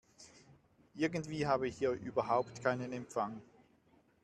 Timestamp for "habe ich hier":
1.45-1.91